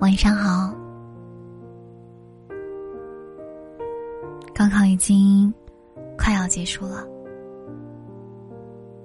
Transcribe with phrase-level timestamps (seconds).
[0.00, 0.74] 晚上好。
[4.54, 5.52] 高考已经
[6.16, 7.04] 快要结束了，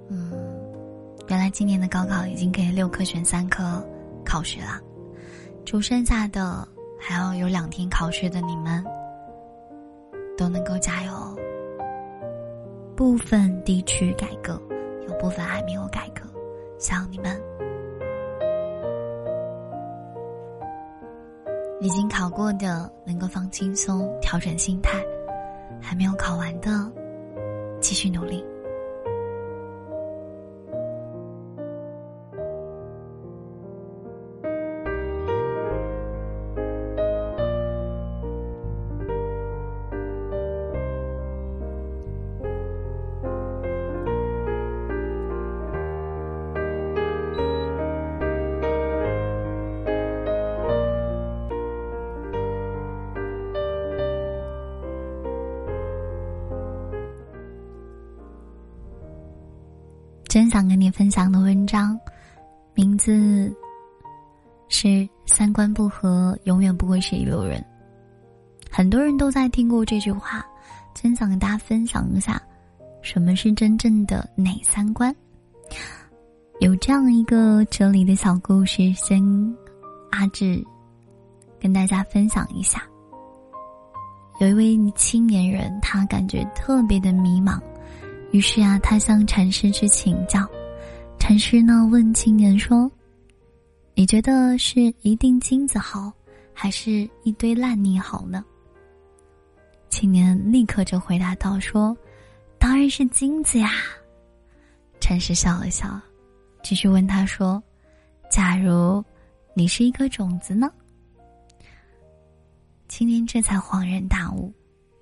[0.08, 0.30] 嗯，
[1.28, 3.84] 原来今年的高考已经可以六科选三科
[4.24, 4.80] 考试了，
[5.64, 6.66] 祝剩下的
[7.00, 8.84] 还要有两天考试的你们
[10.38, 11.12] 都能够加油。
[12.94, 14.60] 部分地区改革，
[15.08, 16.22] 有部分还没有改革，
[16.78, 17.49] 希望你们。
[21.80, 24.98] 已经考过的能够放轻松，调整心态；
[25.80, 26.70] 还没有考完的，
[27.80, 28.44] 继续努力。
[60.30, 61.98] 真想跟你分享的文章，
[62.72, 63.52] 名字
[64.68, 67.60] 是“三观不合，永远不会是一路人”。
[68.70, 70.46] 很多人都在听过这句话，
[70.94, 72.40] 真想跟大家分享一下，
[73.02, 75.12] 什么是真正的哪三观？
[76.60, 79.20] 有这样一个哲理的小故事，先
[80.12, 80.64] 阿志
[81.58, 82.80] 跟大家分享一下。
[84.38, 87.60] 有一位青年人，他感觉特别的迷茫。
[88.32, 90.48] 于是啊，他向禅师去请教。
[91.18, 92.90] 禅师呢问青年说
[93.94, 96.12] ：“你觉得是一锭金子好，
[96.54, 98.44] 还是一堆烂泥好呢？”
[99.90, 101.96] 青年立刻就回答道：“说，
[102.58, 103.70] 当然是金子呀。”
[105.00, 106.00] 禅师笑了笑，
[106.62, 107.60] 继续问他说
[108.30, 109.04] ：“假如
[109.54, 110.70] 你是一颗种子呢？”
[112.86, 114.52] 青年这才恍然大悟，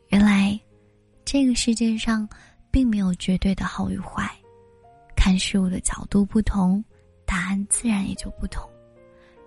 [0.08, 0.58] 原来
[1.26, 2.26] 这个世界上。
[2.70, 4.30] 并没有绝对的好与坏，
[5.16, 6.82] 看事物的角度不同，
[7.24, 8.68] 答案自然也就不同。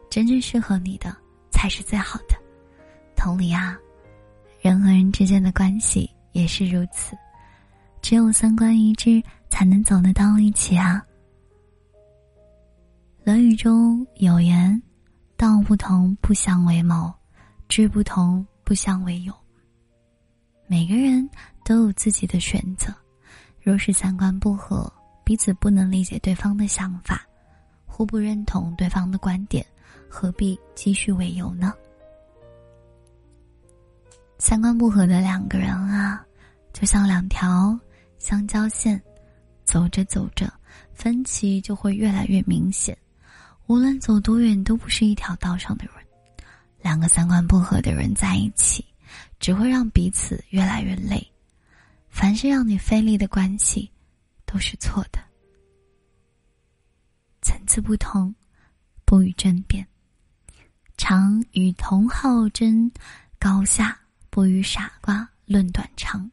[0.09, 1.15] 真正适合你的
[1.49, 2.35] 才是最好的。
[3.15, 3.77] 同理啊，
[4.59, 7.15] 人和人之间的关系也是如此，
[8.01, 11.01] 只有三观一致，才能走得到一起啊。
[13.25, 14.81] 《论语》中有言
[15.37, 17.13] ：“道不同，不相为谋；
[17.69, 19.33] 志不同，不相为友。”
[20.67, 21.29] 每个人
[21.63, 22.91] 都有自己的选择。
[23.61, 24.91] 若是三观不合，
[25.23, 27.25] 彼此不能理解对方的想法，
[27.85, 29.65] 互不认同对方的观点，
[30.09, 31.73] 何必继续为由呢？
[34.39, 36.25] 三观不合的两个人啊，
[36.73, 37.79] 就像两条
[38.17, 38.99] 相交线，
[39.63, 40.51] 走着走着，
[40.93, 42.97] 分歧就会越来越明显。
[43.67, 45.93] 无论走多远，都不是一条道上的人。
[46.81, 48.83] 两个三观不合的人在一起，
[49.39, 51.30] 只会让彼此越来越累。
[52.11, 53.89] 凡是让你费力的关系，
[54.45, 55.19] 都是错的。
[57.41, 58.35] 层次不同，
[59.05, 59.83] 不与争辩；
[60.97, 62.91] 常与同好争
[63.39, 63.97] 高下，
[64.29, 66.29] 不与傻瓜论短长。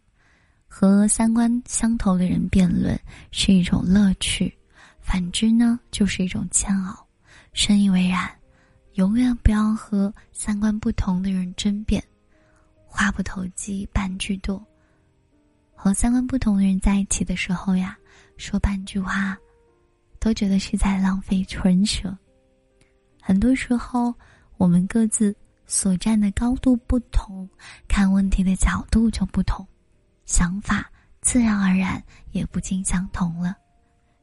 [0.66, 3.00] 和三观相投的人辩论
[3.30, 4.52] 是一种乐趣，
[5.00, 7.06] 反之呢，就是一种煎熬。
[7.52, 8.30] 深以为然，
[8.94, 12.02] 永远不要和三观不同的人争辩。
[12.84, 14.62] 话不投机半句多。
[15.80, 17.96] 和三观不同的人在一起的时候呀，
[18.36, 19.38] 说半句话，
[20.18, 22.14] 都觉得是在浪费唇舌。
[23.22, 24.12] 很多时候，
[24.56, 25.32] 我们各自
[25.66, 27.48] 所站的高度不同，
[27.86, 29.64] 看问题的角度就不同，
[30.26, 30.90] 想法
[31.20, 32.02] 自然而然
[32.32, 33.54] 也不尽相同了。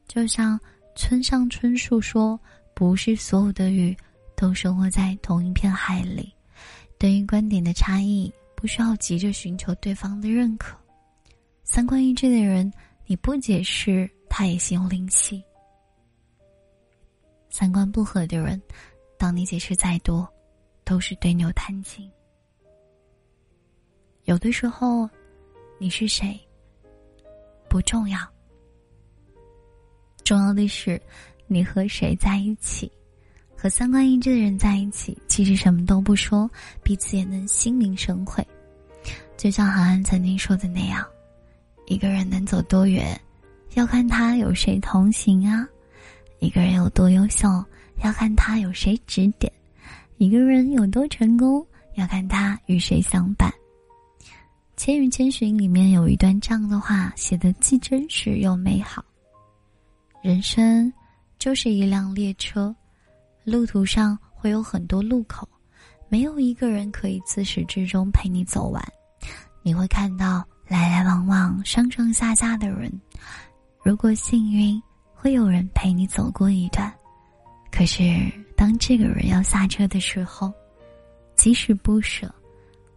[0.06, 0.60] 就像
[0.94, 2.38] 村上春树说
[2.76, 3.96] ：“不是所有的鱼
[4.36, 6.30] 都生活在同一片海里。”
[7.00, 10.76] 对于观点的差异，不需要急着寻求对方的认可。
[11.68, 12.72] 三观一致的人，
[13.06, 15.42] 你不解释，他也心有灵犀；
[17.50, 18.62] 三观不合的人，
[19.18, 20.26] 当你解释再多，
[20.84, 22.08] 都是对牛弹琴。
[24.26, 25.10] 有的时候，
[25.76, 26.38] 你是谁
[27.68, 28.20] 不重要，
[30.22, 31.02] 重要的是
[31.48, 32.90] 你和谁在一起。
[33.56, 36.48] 和三观一致的人在一起，即使什么都不说，
[36.84, 38.46] 彼此也能心领神会。
[39.36, 41.04] 就像韩寒曾经说的那样。
[41.86, 43.18] 一个人能走多远，
[43.74, 45.64] 要看他有谁同行啊；
[46.40, 47.48] 一个人有多优秀，
[48.02, 49.50] 要看他有谁指点；
[50.18, 53.50] 一个人有多成功，要看他与谁相伴。
[54.76, 59.04] 《千与千寻》里面有一段这样的话，写的既真实又美好。
[60.22, 60.92] 人生
[61.38, 62.74] 就是一辆列车，
[63.44, 65.48] 路途上会有很多路口，
[66.08, 68.82] 没有一个人可以自始至终陪你走完。
[69.62, 72.92] 你会看到来来往往、上上下下的人。
[73.82, 74.82] 如果幸运，
[75.14, 76.92] 会有人陪你走过一段。
[77.70, 78.02] 可是，
[78.56, 80.52] 当这个人要下车的时候，
[81.36, 82.34] 即使不舍，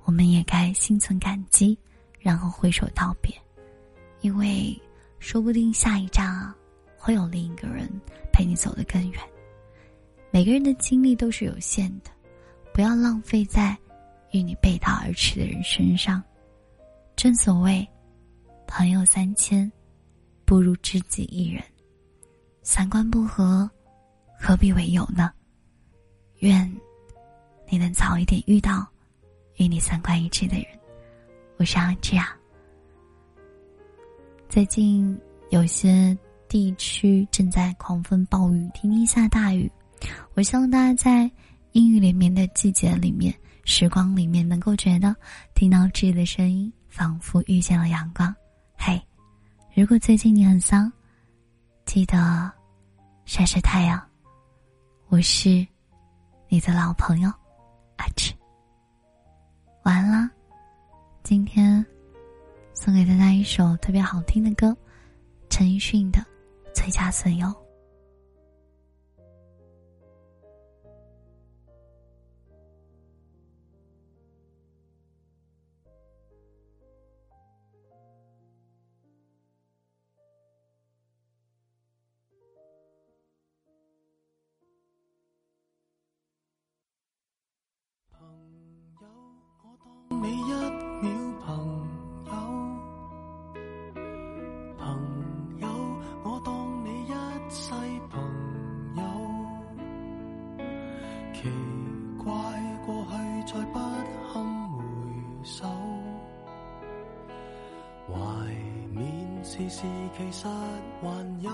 [0.05, 1.77] 我们也该心存感激，
[2.19, 3.31] 然后挥手道别，
[4.21, 4.75] 因为
[5.19, 6.55] 说不定下一站啊，
[6.97, 7.87] 会有另一个人
[8.31, 9.21] 陪你走得更远。
[10.31, 12.09] 每个人的精力都是有限的，
[12.73, 13.77] 不要浪费在
[14.31, 16.23] 与你背道而驰的人身上。
[17.19, 17.85] 正所谓，
[18.65, 19.69] 朋友三千，
[20.45, 21.61] 不如知己一人。
[22.63, 23.69] 三观不合，
[24.39, 25.29] 何必为友呢？
[26.37, 26.73] 愿
[27.67, 28.87] 你能早一点遇到
[29.57, 30.65] 与你三观一致的人。
[31.57, 32.33] 我是阿志啊。
[34.47, 35.19] 最近
[35.49, 36.17] 有些
[36.47, 39.69] 地区正在狂风暴雨，天天下大雨。
[40.35, 41.29] 我希望大家在
[41.73, 45.13] 阴雨连绵的季节里面、时光里面，能够觉得
[45.53, 48.35] 听到志的声音，仿佛遇见了阳光。
[48.75, 49.01] 嘿，
[49.73, 50.91] 如果最近你很丧，
[51.85, 52.51] 记得
[53.25, 54.01] 晒晒太阳。
[55.07, 55.65] 我是
[56.47, 57.31] 你的老朋友
[57.97, 58.33] 阿志。
[59.83, 60.29] 完了，
[61.23, 61.85] 今天
[62.73, 64.75] 送给大家一首特别好听的歌，
[65.49, 66.19] 陈奕迅的
[66.73, 67.47] 《最佳损友》。
[101.41, 101.47] 奇
[102.21, 102.33] 怪，
[102.85, 103.11] 过去
[103.53, 104.83] 再不堪回
[105.41, 105.65] 首，
[108.09, 108.13] 怀
[108.93, 108.99] 缅
[109.41, 109.87] 事事
[110.17, 110.45] 其实
[111.01, 111.07] 还
[111.41, 111.49] 有。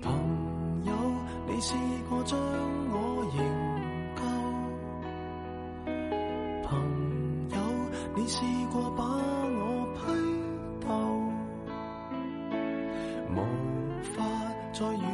[0.00, 0.10] 朋
[0.86, 0.92] 友，
[1.46, 1.74] 你试
[2.08, 2.96] 过将我
[3.36, 3.38] 营
[4.16, 4.22] 救？
[6.66, 6.72] 朋
[7.50, 7.56] 友，
[8.16, 8.40] 你试
[8.72, 9.60] 过把我
[9.92, 10.00] 批
[10.80, 10.88] 斗？
[13.36, 13.38] 无
[14.02, 14.16] 法
[14.72, 15.13] 再遇。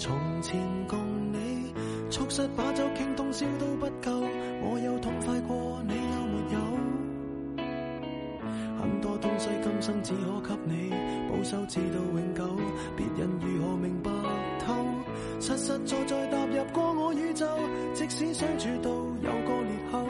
[0.00, 0.58] 从前
[0.88, 0.98] 共
[1.30, 1.74] 你
[2.08, 4.10] 促膝把酒倾通宵都不够，
[4.62, 6.58] 我有痛快过你有没有？
[8.80, 10.90] 很多东西今生只可给你
[11.28, 12.56] 保守，至到永久。
[12.96, 14.10] 别人如何明白
[14.64, 14.74] 透？
[15.38, 17.46] 实实在在踏入过我宇宙，
[17.92, 20.02] 即使相处到有个裂口，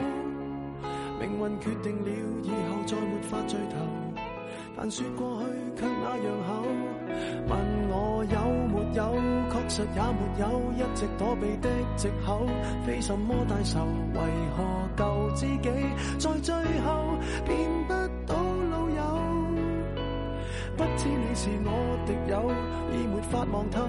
[1.19, 2.09] 命运决定了
[2.43, 4.10] 以后再没法聚头。
[4.77, 5.45] 但说过去
[5.75, 6.63] 却那样好，
[7.47, 7.51] 问
[7.89, 8.37] 我有
[8.67, 9.01] 没有，
[9.51, 12.47] 确实也没有，一直躲避的借口，
[12.85, 13.79] 非什么大仇，
[14.13, 14.19] 为
[14.55, 14.63] 何
[14.97, 15.69] 旧知己
[16.17, 16.89] 在最后
[17.45, 17.57] 变
[17.87, 17.93] 不
[18.25, 18.35] 到
[18.71, 19.01] 老友？
[20.77, 21.69] 不知你是我
[22.07, 22.51] 敌友，
[22.91, 23.85] 已没法望透，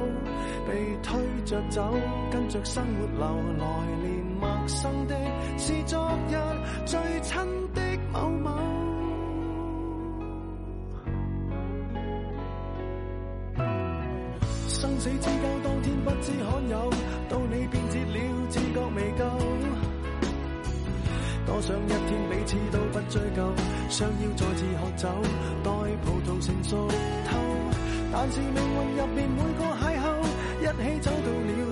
[0.68, 1.94] 被推着走，
[2.30, 3.26] 跟着生活流，
[3.58, 3.64] 来
[4.02, 4.06] 年
[4.38, 5.14] 陌生的
[5.56, 6.36] 是昨日
[6.84, 7.38] 最亲
[7.72, 7.80] 的
[8.12, 8.81] 某某。
[15.22, 16.90] 之交，当天不知罕有，
[17.28, 18.18] 到你变节了，
[18.50, 19.24] 自觉未够。
[21.46, 23.52] 多想一天彼此都不追究，
[23.88, 25.08] 想要再次喝酒，
[25.62, 25.70] 待
[26.02, 27.38] 葡萄成熟透。
[28.12, 30.04] 但是命运入面每个邂逅，
[30.60, 31.71] 一起走到了。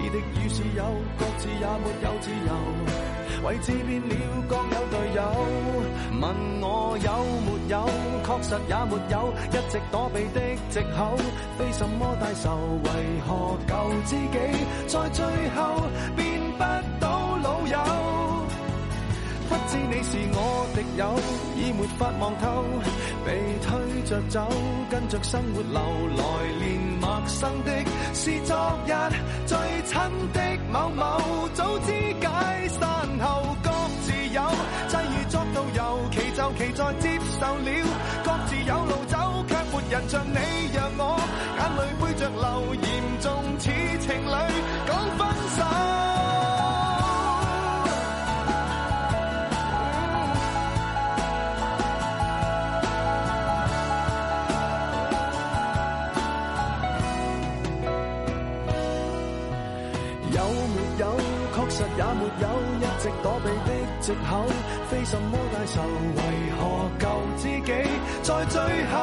[0.00, 0.84] 你的与是有，
[1.18, 2.52] 各自也没有自由。
[3.44, 4.14] 位置变了，
[4.48, 5.22] 各有队友。
[6.20, 6.22] 问
[6.60, 7.10] 我有
[7.44, 7.88] 没有，
[8.24, 10.40] 确实也没有，一直躲避的
[10.70, 11.16] 借口，
[11.58, 12.56] 非什么大仇。
[12.84, 12.88] 为
[13.26, 13.72] 何旧
[14.06, 14.38] 知己
[14.86, 15.82] 在最后
[16.16, 16.62] 变不
[17.00, 17.97] 到老友？
[19.68, 21.14] 知你是我敌友，
[21.56, 22.64] 已没法望透，
[23.24, 23.28] 被
[23.62, 24.48] 推着走，
[24.90, 25.78] 跟着生活流，
[26.16, 26.22] 来
[26.58, 26.66] 年
[27.00, 27.72] 陌生的
[28.14, 28.56] 是昨
[28.86, 28.92] 日
[29.46, 29.98] 最亲
[30.32, 30.40] 的
[30.72, 32.88] 某某，早知解散。
[36.58, 37.70] 期在接受了，
[38.24, 40.38] 各自有路走，却没人像你
[61.78, 62.46] 实也没有
[62.80, 63.70] 一直躲避的
[64.00, 64.44] 藉口，
[64.90, 65.80] 非什么大仇，
[66.16, 66.20] 为
[66.58, 66.60] 何
[66.98, 67.06] 旧
[67.36, 67.70] 知己
[68.20, 68.96] 在最后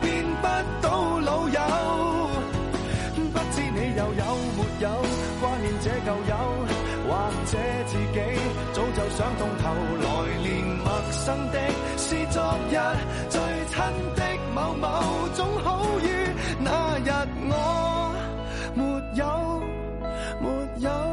[0.00, 0.46] 变不
[0.80, 1.60] 到老友？
[3.32, 4.24] 不知你又有
[4.56, 4.86] 没有
[5.40, 6.32] 挂念这旧友，
[7.08, 7.10] 或
[7.50, 8.20] 者自己
[8.74, 9.64] 早就想通透，
[10.04, 10.08] 来
[10.38, 10.48] 年
[10.84, 11.58] 陌生的
[11.96, 12.72] 是昨日
[13.28, 13.74] 最亲
[14.14, 14.22] 的
[14.54, 14.86] 某某，
[15.34, 16.06] 总好于
[16.60, 17.10] 那日
[17.50, 17.52] 我
[18.76, 18.84] 没
[19.16, 19.60] 有，
[20.40, 21.09] 没有。